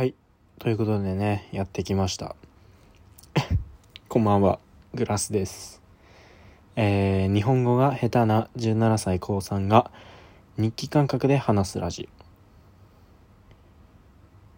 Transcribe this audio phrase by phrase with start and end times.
[0.00, 0.14] はい。
[0.58, 2.34] ということでね、やってきました。
[4.08, 4.58] こんばんは、
[4.94, 5.82] グラスです。
[6.74, 9.90] えー、日本語が下手な17歳高3が
[10.56, 12.08] 日記感覚で話すラジ。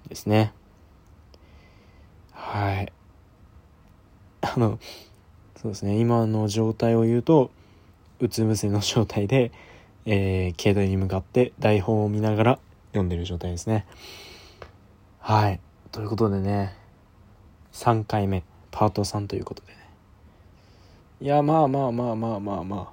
[0.08, 0.52] ですね。
[2.30, 2.92] はい。
[4.42, 4.78] あの、
[5.56, 7.50] そうですね、今の状態を言うと、
[8.20, 9.50] うつ伏せの状態で、
[10.06, 12.58] えー、携帯に向かって台本を見ながら
[12.90, 13.86] 読んでる状態ですね。
[15.24, 15.60] はい。
[15.92, 16.74] ということでね、
[17.72, 19.78] 3回目、パート3ということでね。
[21.20, 22.92] いや、まあまあまあまあまあま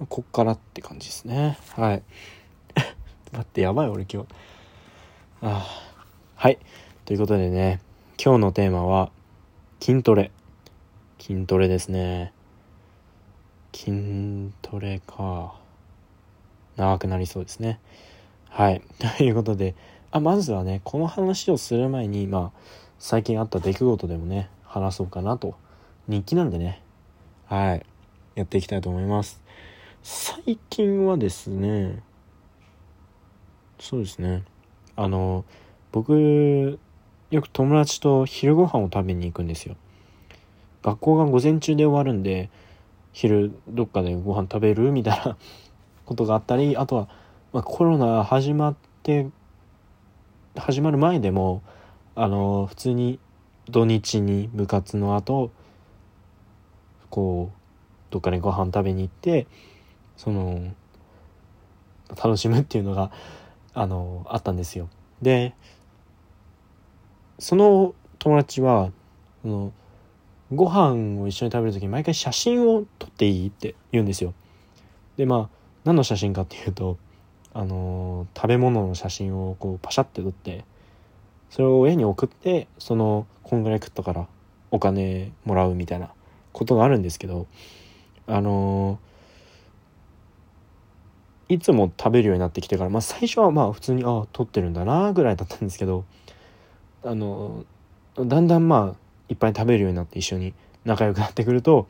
[0.00, 0.06] あ。
[0.08, 1.58] こっからって感じですね。
[1.74, 2.02] はい。
[3.30, 4.28] 待って、やばい、俺今日。
[5.42, 5.66] ああ
[6.36, 6.58] はい。
[7.04, 7.82] ということでね、
[8.18, 9.10] 今日のテーマは、
[9.80, 10.30] 筋トレ。
[11.18, 12.32] 筋トレですね。
[13.74, 15.56] 筋トレか。
[16.76, 17.80] 長くなりそうですね。
[18.48, 18.80] はい。
[19.18, 19.74] ということで、
[20.16, 22.58] あ、まずはね、この話をする前に、まあ、
[22.98, 25.56] 最近あった出来事でもね、話そうかなと。
[26.08, 26.82] 日記なんでね。
[27.46, 27.86] はい。
[28.34, 29.42] やっていきたいと思います。
[30.02, 32.02] 最近はですね、
[33.78, 34.44] そうですね。
[34.94, 35.44] あの、
[35.92, 36.78] 僕、
[37.30, 39.76] よく友達と昼ご飯を食べに行くんですよ。
[40.82, 42.50] 学校が午前中で終わるんで、
[43.12, 45.36] 昼どっかでご飯食べるみたいな
[46.04, 47.08] ことがあったり、あとは、
[47.52, 49.28] まあ、コロナ始まって、
[50.56, 51.62] 始まる前でも、
[52.14, 53.18] あの、普通に
[53.68, 55.50] 土日に部活の後、
[57.10, 57.56] こう、
[58.10, 59.46] どっかにご飯食べに行って、
[60.16, 60.74] その、
[62.10, 63.10] 楽しむっていうのが、
[63.74, 64.88] あの、あったんですよ。
[65.20, 65.54] で、
[67.38, 68.90] その友達は、
[69.42, 69.72] その、
[70.54, 74.32] ご飯を一緒に食べる時に毎回写真を撮っていいって言うんですよ。
[75.16, 76.98] で、まあ、何の写真かっていうと、
[77.58, 80.66] あの食べ物の写真をこうパシャって撮って
[81.48, 84.26] それを親に送ってそのこんぐらい食ったから
[84.70, 86.10] お金もらうみたいな
[86.52, 87.46] ことがあるんですけど
[88.26, 88.98] あの
[91.48, 96.04] いつも食べるようになってきてから、まあ、最初はまあ普通にああ撮ってるんだなぐらいだったんですけど
[97.04, 97.64] あの
[98.18, 98.96] だんだんまあ
[99.30, 100.52] いっぱい食べるようになって一緒に
[100.84, 101.88] 仲良くなってくると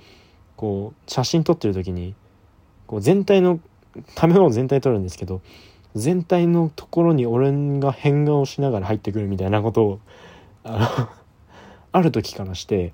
[0.55, 2.15] こう写真撮ってる時に
[2.87, 3.59] こう全体の
[4.14, 5.40] 食べ物全体撮るんですけど
[5.94, 10.00] 全体のところに俺が変顔しながら入ってくるみたいなことを
[10.64, 11.08] あの
[11.92, 12.92] ある時からして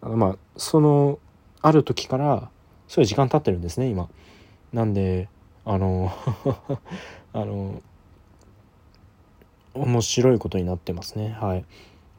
[0.00, 1.18] あのまあその
[1.62, 2.50] ある時から
[2.88, 4.08] そういう時間経ってるんですね今。
[4.72, 5.28] なんで
[5.64, 6.12] あの
[7.32, 7.82] あの
[9.74, 11.36] 面白いことになってますね。
[11.40, 11.64] はい。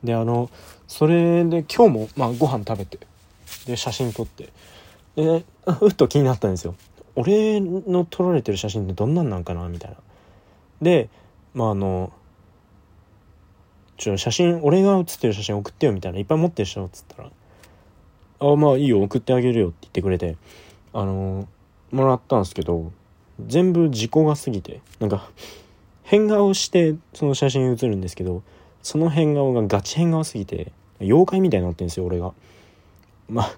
[0.03, 0.49] であの
[0.87, 2.99] それで今日もまあご飯食べて
[3.65, 4.49] で写真撮って
[5.15, 5.43] で
[5.81, 6.75] うっと気になったんですよ。
[7.15, 9.97] 俺の撮られてる写真ってどんなんなんかなみたいな。
[10.81, 11.09] で、
[11.53, 12.11] まああの、
[13.97, 17.31] ちょ、写真、俺が写ってる写真送ってよみたいな、いっぱい持ってる人っつったら、
[18.39, 20.37] あ、まあいいよ、送ってあげるよって言ってくれて、
[20.93, 21.47] あの、
[21.91, 22.91] もらったんですけど、
[23.45, 25.29] 全部時効が過ぎて、なんか、
[26.03, 28.43] 変顔してその写真写るんですけど、
[28.81, 32.33] その変顔がガチ変顔すぎて、妖怪みたいになってるんですよ、俺が。
[33.29, 33.57] まあ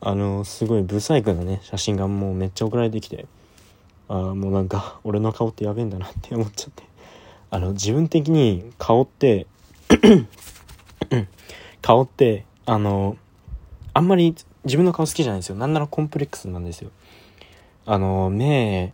[0.00, 3.26] あのすごいブサイクなね写真がもうめっちゃ送られてきて
[4.08, 6.84] あもうなんか俺の顔ってやべえんだなって思っちゃって。
[7.48, 9.46] あの自分的に顔って
[11.80, 13.16] 顔ってあの
[13.94, 15.56] あんまり自分の顔好きじゃないんですよ。
[15.56, 16.90] なんならコンプレックスなんですよ。
[17.86, 18.92] あの目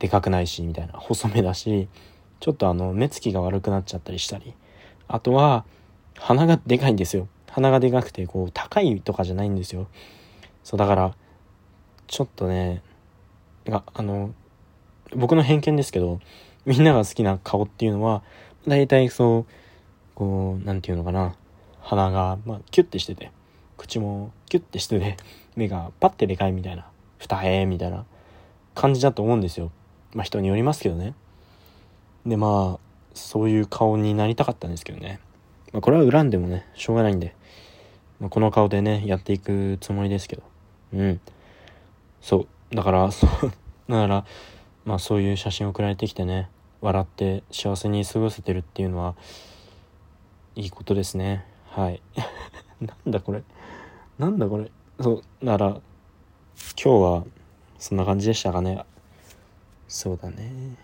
[0.00, 0.94] でかくないしみたいな。
[0.94, 1.88] 細めだし
[2.40, 4.54] ちょっとあの目つきが悪くなっちゃったりしたり。
[5.06, 5.64] あとは
[6.18, 7.28] 鼻がでかいんですよ。
[7.50, 9.88] 鼻がでかくてこう高いとかじゃないんですよ。
[10.62, 11.14] そうだから
[12.06, 12.82] ちょっとね
[13.66, 14.34] あの
[15.14, 16.20] 僕の偏見ですけど
[16.64, 18.22] みんなが好きな顔っていうのは
[18.66, 19.52] 大体そう
[20.14, 21.34] こうなんていうのかな
[21.80, 23.32] 鼻が、まあ、キュッてしてて
[23.76, 25.16] 口もキュッてしてて
[25.56, 26.86] 目がパッてでかいみたいな
[27.18, 28.04] 二重みたいな
[28.74, 29.72] 感じだと思うんですよ。
[30.14, 31.14] まあ人によりますけどね。
[32.26, 32.80] でまあ
[33.14, 35.20] そういう顔になりたかったんですけどね。
[35.72, 37.34] まあこれは恨んでもねしょうがないんで
[38.20, 40.42] まあ、この顔でね、やっていくつもりですけど。
[40.92, 41.20] うん。
[42.20, 42.74] そう。
[42.76, 43.30] だから、 そう、
[43.88, 44.26] だから、
[44.84, 46.50] まあそういう写真送られてきてね、
[46.82, 49.14] 笑って幸せに過ごせてるっていうのは、
[50.54, 51.46] いいことですね。
[51.70, 52.02] はい。
[52.80, 53.42] なんだこれ。
[54.18, 54.70] なんだこれ。
[55.00, 55.44] そう。
[55.44, 55.80] だから、今
[56.76, 57.24] 日は、
[57.78, 58.84] そんな感じでしたかね。
[59.88, 60.76] そうだね。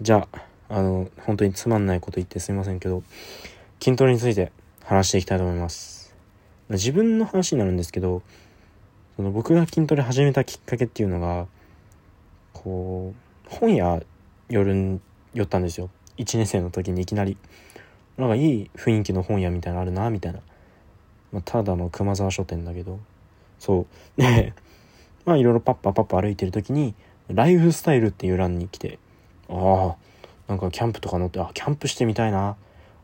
[0.00, 3.02] じゃあ、あの、本当につまんないこと言ってすいませんけど、
[3.82, 4.52] 筋トレについて
[4.84, 6.00] 話していきたいと思います。
[6.70, 8.22] 自分の話になるんですけど
[9.16, 11.46] その僕が筋トレ始めたきっかけっていうのが
[12.52, 13.12] こ
[13.46, 14.00] う本屋
[14.48, 15.00] 寄る
[15.34, 15.90] 寄ったんですよ。
[16.18, 17.36] 1年生の時にいきなり。
[18.18, 20.40] なんかいい雰囲気の本屋みたいなのあるなみたいな、
[21.32, 22.98] まあ、ただの熊沢書店だけど。
[23.58, 23.86] そ
[24.18, 24.20] う。
[24.20, 24.52] で
[25.24, 26.94] まあいろいろパッパパッパ歩いてる時に
[27.28, 28.98] ライフスタイルっていう欄に来て
[29.48, 29.96] ああ
[30.50, 32.56] なんかキャンプとか乗ってあキャンプしてみたいな。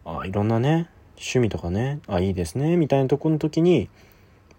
[0.04, 3.88] あいろんなね趣味とかねあいいですねみたいなとこの時に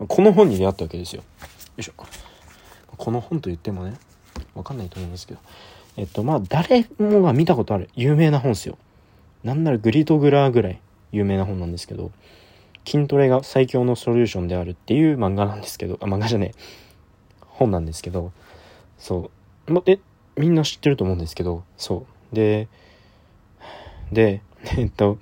[0.08, 1.22] この本に出会ったわけですよ。
[1.22, 1.26] よ
[1.78, 1.94] いしょ。
[2.96, 3.94] この本と言ってもね
[4.56, 5.40] わかんないと思うんですけど。
[5.98, 8.78] えっとまあ誰もが見たことある有名な本ですよ。
[9.44, 10.80] なんならグリトグラーぐらい
[11.12, 12.12] 有名な本なんですけど
[12.86, 16.60] 筋トレが最強のソリューションであるっていう漫画なんですけどあ漫画じゃねえ。
[17.42, 18.32] 本なんですけど
[18.98, 19.30] そ
[19.68, 19.74] う。
[19.74, 20.00] まえ
[20.38, 22.17] みんな知ってると思うんですけどそう。
[22.38, 22.68] で
[24.12, 24.42] で
[24.78, 25.18] えっと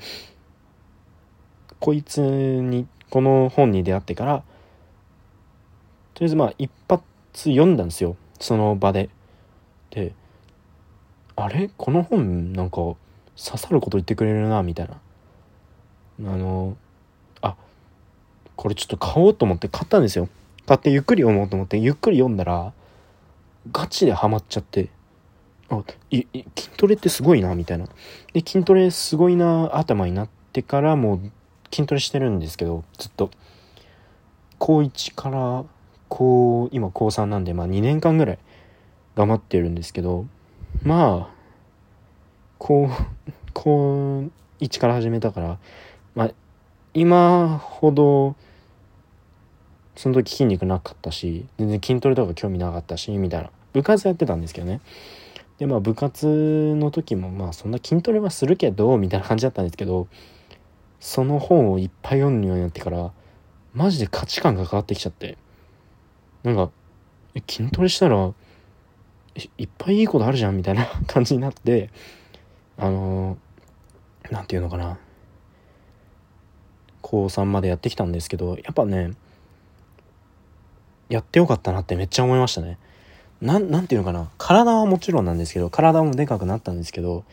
[1.80, 4.44] こいつにこの本に出会ってから
[6.14, 7.02] とりあえずまあ一発
[7.36, 8.16] 読んだんですよ。
[8.40, 9.10] その場で。
[9.90, 10.14] で
[11.36, 11.70] あれ？
[11.78, 12.98] この本なんか刺
[13.36, 14.96] さること言ってくれるなみたいな。
[16.32, 16.78] あの
[17.42, 17.56] あ
[18.56, 20.30] これちょっと買おうと思って買ったんですよ。
[20.66, 22.72] 買ってゆっくり読もうと思ってゆっくり読んだら
[23.72, 24.90] ガチでハマっちゃって。
[25.70, 27.86] あいい筋トレってすごいなみたいな。
[28.34, 31.32] で筋トレすごいな頭になってからもう
[31.74, 33.32] 筋トレしてるんですけどずっと。
[34.58, 35.66] 高1から
[36.08, 38.40] 高今高3なんでまあ2年間ぐらい
[39.16, 40.26] 頑張ってるんですけど
[40.84, 41.36] まあ
[42.58, 42.90] 高
[43.54, 44.24] 高
[44.60, 45.58] 1から始めたから
[46.14, 46.32] まあ
[46.94, 48.36] 今ほど
[49.96, 53.50] その時筋肉なかったし全然筋トレとか興味なかったしみたいな。
[53.74, 54.80] 部活やってたんですけどね。
[55.58, 60.08] でまあ部活の時もまあそんな筋トレはするけどみたいな感じだったんですけど
[61.00, 63.12] その本をいっぱい読むようになってから
[63.74, 65.38] マジで価値観が変わってきちゃって。
[66.46, 66.70] なんか
[67.50, 68.32] 筋トレしたら
[69.58, 71.90] いっぱいいいことあるじゃんみたいな 感じになって
[72.78, 73.38] あの
[74.30, 74.98] 何て言うのかな。
[77.02, 79.12] 高3までやってきたんですけどやっぱね
[81.08, 82.80] やってよかったなってめっちゃ思いましたね。
[83.46, 84.32] なんなんていうのかな？
[84.38, 87.24] 体はもちろんなんですけど体もでかくなったんですけど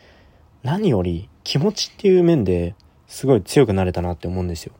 [0.61, 2.75] 何より気持ちっていう面で
[3.07, 4.73] すごい強くなれたなって思うんですよ。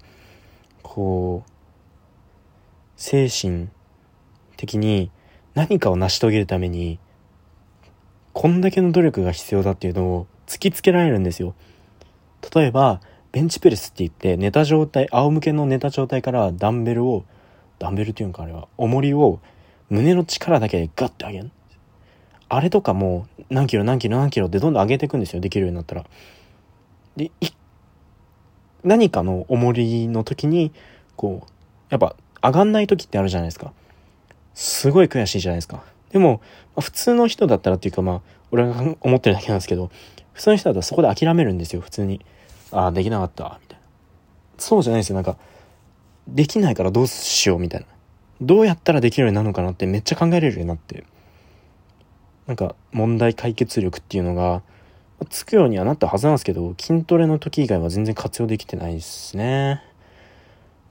[0.83, 1.49] こう
[2.95, 3.69] 精神
[4.57, 5.09] 的に
[5.55, 6.99] 何かを成し遂げるために
[8.33, 11.55] こんだけの努力が必要だっていうのを突きつけられるんですよ。
[12.55, 13.01] 例えば
[13.31, 17.25] ベンチプレスって言って寝た状態仰向けの寝た状態からダンベルを
[17.79, 19.39] ダンベルっていうんかあれは重りを
[19.93, 21.51] 胸の力だけでガッて上げる
[22.49, 25.39] あれとかもう何キロ何キロ何キロってどんどん上げていくんですよ。
[25.39, 26.05] できるようになったら。
[27.15, 27.29] で
[28.83, 30.71] 何かの重りの時に
[31.15, 31.51] こう
[31.89, 33.71] やっぱ上がんない時ってあるじゃないですか。
[34.55, 35.83] すごい悔しいじゃないですか。
[36.09, 36.41] でも、
[36.75, 39.91] ま、普通の人だったらっていうかまあ俺が思ってるだけなんですけど
[40.33, 41.81] 普通の人だったらそこで諦めるんですよ。
[41.81, 42.25] 普通に。
[42.71, 43.83] ああできなかったみたいな。
[44.57, 45.15] そうじゃないですよ。
[45.15, 45.37] なんか
[46.27, 47.87] できないからどうしようみたいな。
[48.41, 51.03] どうやったらできるようになるのかなってめっちゃ考えれるようになって。
[52.47, 54.61] なんか問題解決力っていうのが
[55.29, 59.81] つくようにはなったはずなんですけど筋トレの時以外は全然活用できてないですね。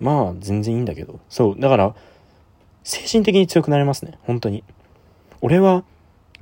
[0.00, 1.20] まあ全然いいんだけど。
[1.28, 1.94] そうだから
[2.84, 4.18] 精神的に強くなれますね。
[4.22, 4.64] 本当に。
[5.40, 5.84] 俺は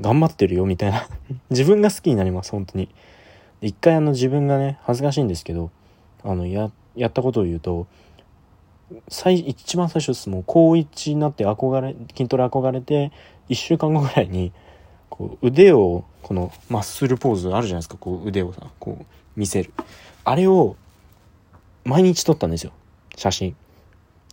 [0.01, 1.09] 頑張ってるよみたいな。
[1.51, 2.89] 自分が好きになります本当に。
[3.61, 5.71] 一回あの自分がね恥ずかしいんですけど
[6.25, 7.87] あのややったことを言うと
[9.09, 10.29] 最一番最初です。
[10.29, 13.13] もう高1になって憧れ筋トレ憧れて
[13.49, 14.53] 1週間後ぐらいに
[15.09, 17.97] こう腕をこのマッスルポーズあるじゃないですか。
[17.97, 19.05] こう腕をさこう
[19.37, 19.73] 見せる。
[20.25, 20.77] あれを
[21.85, 22.73] 毎日撮ったんですよ。
[23.17, 23.57] 写真。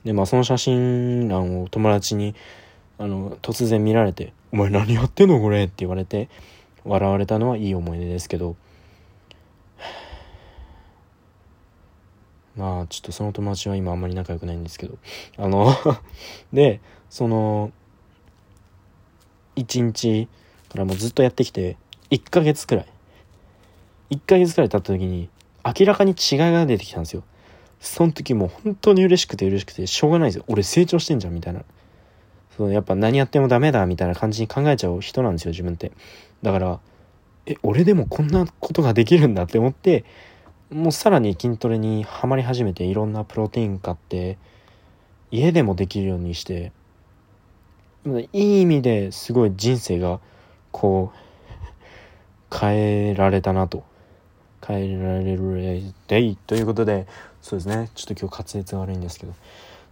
[0.03, 2.35] でまあその写真欄を友達に
[2.97, 6.29] あの突然見られて「お前何やってんのこれ」って言われて
[6.83, 8.55] 笑われたのはいい思い出ですけど。
[12.57, 14.97] まあちょっとその友達は今あんまり仲良くないんですけど。
[15.37, 15.73] あの
[16.51, 17.71] でその
[19.55, 20.27] 1日
[20.69, 21.77] からもうずっとやってきて
[22.11, 22.85] 1ヶ月くらい。
[24.09, 25.29] 1ヶ月くらい経った時に
[25.63, 27.23] 明らかに違いが出てきたんですよ。
[27.79, 30.45] その時もう本当に嬉しくて嬉しくてしょうがないですよ。
[30.47, 31.63] 俺成長してんじゃんみたいな。
[32.55, 35.91] そのやっぱ何やってもダメだみたいな感じに考えちゃう人なんですよ自分って。
[36.41, 36.79] だから
[37.45, 40.05] え俺でもこんなことができるんだって思って
[40.71, 44.37] もうさらに筋トレにはまり始めていろんなプロテイン買って
[45.31, 46.71] 家でもできるようにして
[48.33, 50.19] いい意味ですごい人生が
[50.71, 53.83] こう変えられたなと。
[54.65, 57.07] 変えられるデイということで
[57.41, 57.89] そうですね。
[57.95, 59.33] ちょっと今日滑舌が悪いんですけど。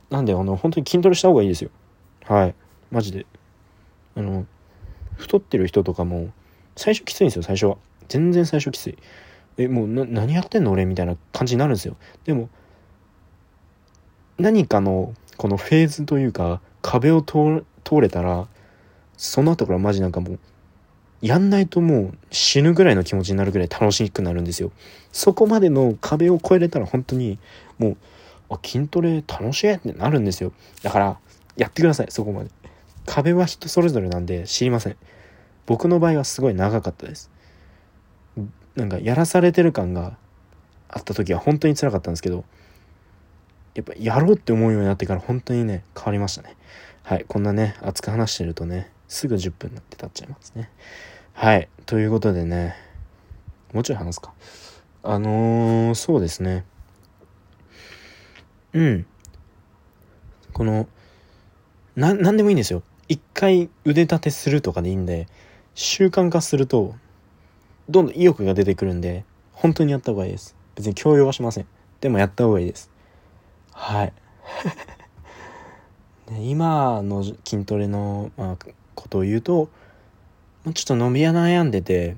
[0.10, 1.70] なんであの本当に筋トレした方がいいですよ。
[2.26, 2.56] はい。
[2.92, 3.26] マジで。
[4.16, 4.46] あの
[5.16, 6.30] 太ってる人とかも
[6.76, 7.78] 最初きついんですよ最初は。
[8.10, 8.98] 全然最初きつい。
[9.58, 11.96] えもうな何やってんの俺みたいな感じになるんですよ。
[12.26, 12.50] でも
[14.38, 17.64] 何かのこのフェーズというか壁を通
[18.02, 18.48] れたら
[19.18, 20.40] その後からマジなんかもう
[21.22, 24.72] やんないともう死ぬぐらいの気持ちになるぐらい楽しくなるんですよ。
[25.12, 27.40] そこまでの壁を越えれたら本当に
[27.78, 27.98] もう
[28.50, 30.52] あ筋トレ楽しいってなるんですよ。
[30.84, 31.18] だから
[31.56, 32.50] やってくださいそこまで。
[33.06, 34.98] 壁は人それぞれなんで知りません。
[35.66, 37.32] 僕の場合はすごい長かったです。
[38.76, 40.18] なんかやらされてる感が
[40.90, 42.46] あった時は本当につらかったんですけど
[43.74, 46.56] やっぱやろうって思うようになってから本当にね変わりましたね。
[47.04, 50.70] はいこんなね熱く話してるとねすぐ10分になって経っちゃいますね。
[51.34, 52.76] はいということでね
[53.74, 54.34] もうちょい話すか。
[55.04, 56.66] あのー、そうですね。
[58.74, 59.06] うん。
[60.54, 60.88] この
[61.96, 62.82] な何でもいいんですよ。
[63.08, 65.28] 一回腕立てするとかでいいんで
[65.76, 66.96] 習慣化すると
[67.90, 70.56] どんどん意欲が出てくるんで本当にやった方がいいです。
[70.76, 71.68] 別に強要はしません。
[72.02, 72.92] でもやった方がいいです。
[73.72, 74.14] はい。
[76.28, 78.58] で今の筋トレの、まあ、
[78.96, 79.70] ことを言うと
[80.74, 82.18] ちょっと伸びや悩んでて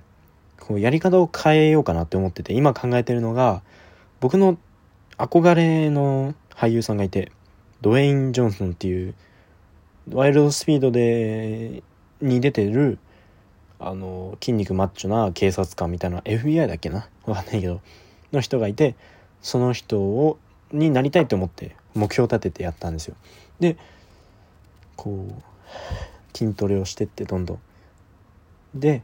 [0.59, 3.61] こうやり方を変えようかなって思ってて今考えてるのが
[4.19, 4.57] 僕の
[5.17, 7.31] 憧れの俳優さんがいて
[7.81, 9.13] ドウェイン・ジョンソンっていう
[10.11, 11.83] ワイルドスピードで
[12.21, 12.99] に出てる
[13.79, 17.07] あの筋肉マッチョな警察官みたいな FBI だっけな？
[17.25, 17.81] わかんないけど
[18.31, 18.95] の人がいて
[19.41, 20.39] その人を
[20.71, 23.15] になりたいと思って目標を立ててやったんですよ。
[23.59, 23.77] で
[24.95, 27.59] こう筋トレをしてってどんどん。
[28.73, 29.03] で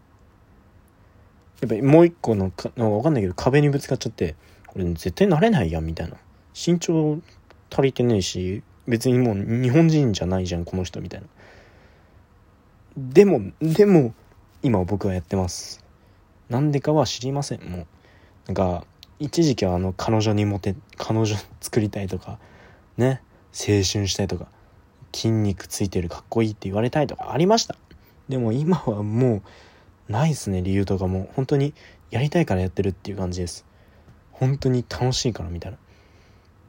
[1.61, 4.35] やっぱりもう一個のか分かんないけど壁にぶつかっちゃって
[4.67, 6.17] これ絶対なれないやんみたいな。
[6.53, 7.19] 身長
[7.71, 11.27] 足りてねえし別にもう日本人じゃないじゃんこの人みたいな。
[12.97, 14.13] でもでも
[14.63, 15.83] 今僕はやってます。
[16.49, 17.63] なんでかは知りません。
[17.63, 17.87] もう
[18.47, 18.85] なんか
[19.19, 22.39] 一時期はあの彼女にモテ彼女作りたいとか
[22.97, 24.47] ね青春したいとか
[25.13, 27.75] 筋肉ついてるかっこいいって言われたいとかありました。
[28.29, 29.41] でも今はも
[30.07, 31.29] うないっすね理由とかも。
[31.35, 31.73] 本当に
[32.09, 33.65] やりたいからやってるっていう感じです。
[34.31, 35.77] 本当に楽しいからみたいな。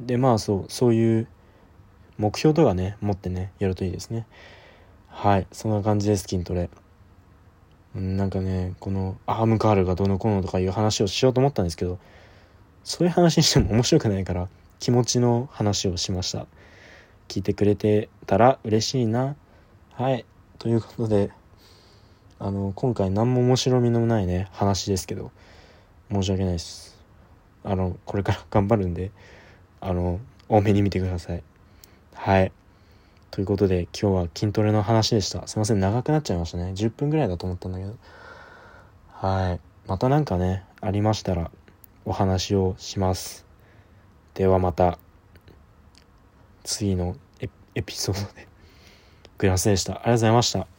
[0.01, 1.29] でまあそうそういう
[2.19, 4.27] 目標とかね持ってねやるといいですね。
[5.09, 6.71] はいそんな感じです筋トレ。
[7.95, 11.99] なんかねこのアームカールがどのこうのとかいう話をしようと思ったんですけど
[12.83, 14.49] そういう話にしても面白くないから
[14.81, 16.47] 気持ちの話をしました。
[17.29, 19.37] 聞いてくれてたら嬉しいな。
[19.93, 20.27] はい。
[20.59, 21.31] ということで
[22.39, 25.31] あの今回何も面白みのないね話ですけど
[26.11, 26.99] 申し訳ないです。
[27.63, 29.11] あのこれから頑張るんで
[29.81, 31.43] あの多めに見てください。
[32.13, 32.53] はい。
[33.35, 35.45] ということで今日は筋トレの話でした。
[35.49, 36.73] すいません長くなっちゃいましたね。
[36.77, 37.97] 10分ぐらいだと思ったんだけど。
[39.09, 39.61] はい。
[39.89, 41.51] また何かねありましたら
[42.05, 43.45] お話をします。
[44.35, 45.01] ではまた
[46.63, 48.47] 次のエピソードで。
[49.39, 49.95] グラスでした。
[49.95, 50.74] ありがとうございました。